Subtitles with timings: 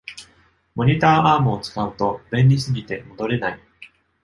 [0.73, 3.59] モニターアームを使うと便利すぎて戻れない